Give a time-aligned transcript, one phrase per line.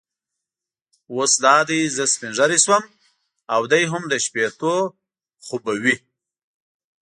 [1.13, 2.83] اوس دا دی زه سپینږیری شوم
[3.53, 4.75] او دی هم د شپېتو
[5.45, 5.95] خو به وي.